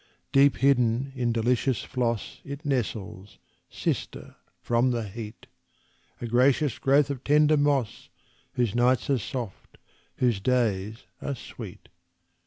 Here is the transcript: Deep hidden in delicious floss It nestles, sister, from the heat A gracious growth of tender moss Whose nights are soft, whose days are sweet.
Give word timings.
Deep 0.31 0.57
hidden 0.57 1.11
in 1.15 1.31
delicious 1.31 1.83
floss 1.83 2.41
It 2.43 2.65
nestles, 2.65 3.37
sister, 3.69 4.35
from 4.59 4.89
the 4.89 5.03
heat 5.07 5.45
A 6.19 6.25
gracious 6.25 6.79
growth 6.79 7.11
of 7.11 7.23
tender 7.23 7.55
moss 7.55 8.09
Whose 8.53 8.73
nights 8.73 9.11
are 9.11 9.19
soft, 9.19 9.77
whose 10.15 10.39
days 10.39 11.03
are 11.21 11.35
sweet. 11.35 11.87